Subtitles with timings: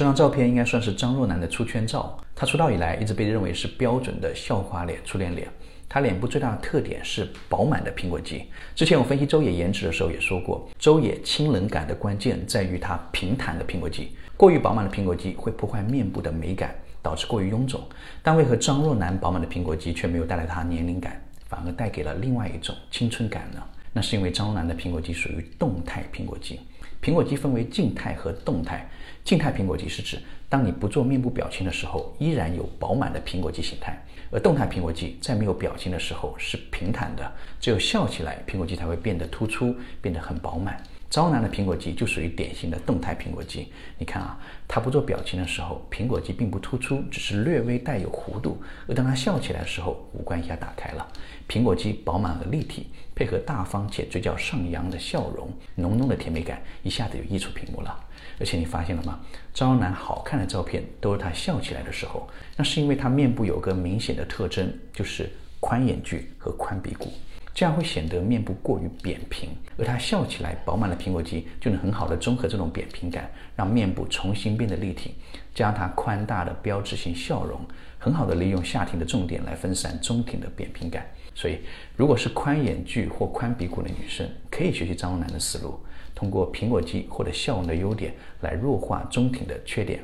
[0.00, 2.18] 这张照片应该算是张若楠的出圈照。
[2.34, 5.46] 她出道以来一直被认为是标准的校花脸、初恋脸。
[5.90, 8.46] 她脸部最大的特点是饱满的苹果肌。
[8.74, 14.16] 之前我分析周也颜值的时候也说过，周也清冷感的关键在于她平坦的苹果肌。
[14.38, 17.78] 过于饱满的苹果肌会破坏面部的美感，导致过于臃肿。
[18.22, 23.62] 但为何张若楠饱满的苹果肌却没有带来她年龄感，反而带给了另外一种青春感呢？
[23.92, 26.60] 那是因为张若楠的苹果肌属于动态苹果肌。
[27.02, 28.88] 苹果肌分为静态和动态。
[29.24, 30.18] 静态苹果肌是指
[30.48, 33.92] 当你不做面部表情的时候，依然有饱满的苹果肌形态；
[34.30, 40.82] 而动态苹果肌在没有表情的时候是平坦的，只有笑起来，苹果肌才会变得突出，变得很饱满。
[41.10, 43.72] 招男的苹果肌就属于典型的动态苹果肌。
[43.98, 44.38] 你看啊，
[44.68, 51.04] 他不做表情的时候，苹果肌并不突出，只是略微带有弧度；而当他笑起来的时候，五官一下打开了，
[51.48, 58.04] 苹果肌饱满而立体，配合大方且嘴角上扬的笑容，浓浓的甜美感一下子就溢出屏幕了。
[58.38, 59.18] 而且你发现了吗？
[59.52, 67.12] 招男好看的照片都是她笑起来的时候，那是因为她面部有个明显的特征，就是宽眼距和宽鼻骨。
[67.52, 75.14] 这样会显得面部过于扁平，而她笑起来饱满的苹果肌就能很好的中和这种扁平感，让面部重新变得立体。
[75.52, 77.60] 加上他宽大的标志性笑容，
[77.98, 81.04] 很好的利用下庭的重点来分散中庭的扁平感。
[81.34, 81.58] 所以，
[81.96, 85.78] 如果是宽眼距或宽鼻骨的女生，可以学习张若楠的思路，
[86.14, 90.00] 通过苹果肌或者笑容的优点来弱化中庭的缺点。